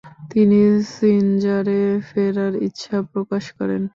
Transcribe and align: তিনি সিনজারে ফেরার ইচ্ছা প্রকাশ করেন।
তিনি 0.31 0.59
সিনজারে 0.91 1.79
ফেরার 2.09 2.53
ইচ্ছা 2.67 2.97
প্রকাশ 3.11 3.43
করেন। 3.57 3.81